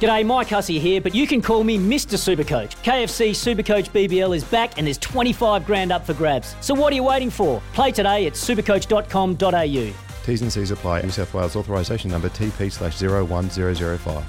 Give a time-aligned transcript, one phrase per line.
[0.00, 2.18] G'day, Mike Hussey here, but you can call me Mr.
[2.18, 2.76] Supercoach.
[2.82, 6.54] KFC Supercoach BBL is back and there's 25 grand up for grabs.
[6.60, 7.62] So what are you waiting for?
[7.72, 9.94] Play today at supercoach.com.au.
[10.26, 11.00] T's and C's apply.
[11.00, 14.24] New South Wales authorisation number TP slash 01005.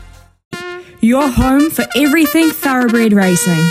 [1.01, 3.69] Your home for everything thoroughbred racing.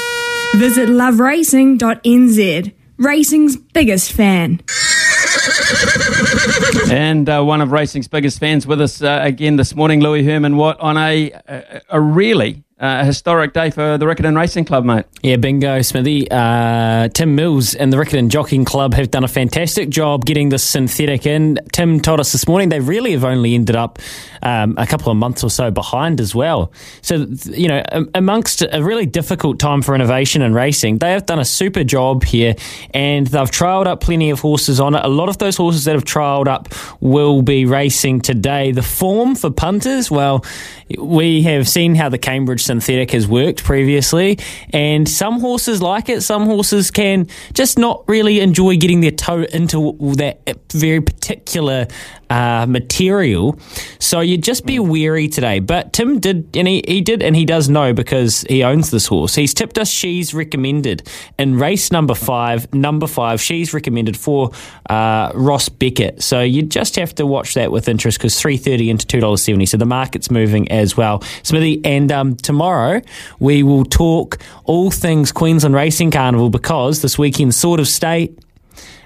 [0.57, 2.75] Visit loveracing.nz.
[2.99, 4.61] Racing's biggest fan.
[6.91, 10.57] And uh, one of racing's biggest fans with us uh, again this morning, Louis Herman
[10.57, 15.07] Watt, on a, a, a really uh, historic day for the Riccarton Racing Club, mate.
[15.23, 16.31] Yeah, bingo, Smithy.
[16.31, 20.59] Uh, Tim Mills and the Riccarton Jockeying Club have done a fantastic job getting the
[20.59, 21.59] synthetic in.
[21.73, 23.99] Tim told us this morning they really have only ended up
[24.43, 26.71] um, a couple of months or so behind as well.
[27.01, 27.83] So, you know,
[28.15, 32.25] amongst a really difficult time for innovation in racing, they have done a super job
[32.25, 32.57] here
[32.93, 35.03] and they've trialled up plenty of horses on it.
[35.03, 36.69] A lot of those horses that have trialled up
[37.01, 38.73] will be racing today.
[38.73, 40.45] The form for punters, well,
[40.99, 44.39] we have seen how the Cambridge synthetic has worked previously,
[44.73, 46.23] and some horses like it.
[46.23, 50.41] Some horses can just not really enjoy getting their toe into that
[50.73, 51.87] very particular
[52.31, 53.59] uh, material.
[53.99, 55.61] So you'd just be wary today.
[55.61, 59.07] But Tim did, and he, he did, and he does know because he owns this
[59.07, 59.35] horse.
[59.35, 62.73] He's tipped us she's recommended in race number five.
[62.75, 64.51] Number five, she's recommended for
[64.91, 66.23] uh, Ross Beckett.
[66.23, 69.43] So you just have to watch that with interest because three thirty into two dollars
[69.43, 69.67] seventy.
[69.67, 71.85] So the market's moving as well, Smithy.
[71.85, 73.03] And um, tomorrow
[73.39, 78.39] we will talk all things Queensland Racing Carnival because this weekend sort of state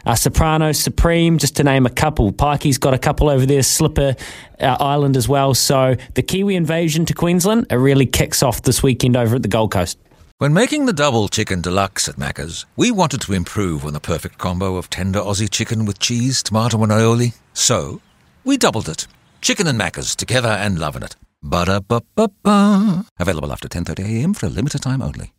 [0.06, 2.32] uh, Soprano, Supreme, just to name a couple.
[2.32, 4.16] Pikey's got a couple over there, Slipper
[4.60, 5.54] uh, Island as well.
[5.54, 9.48] So the Kiwi invasion to Queensland, it really kicks off this weekend over at the
[9.48, 9.98] Gold Coast.
[10.38, 14.38] When making the double chicken deluxe at Macca's, we wanted to improve on the perfect
[14.38, 17.34] combo of tender Aussie chicken with cheese, tomato, and aioli.
[17.52, 18.00] So,
[18.42, 19.06] we doubled it.
[19.42, 21.14] Chicken and Macca's together and loving it.
[21.42, 23.04] Ba-da-ba-ba-ba.
[23.18, 25.32] Available after 10.30am for a limited time only.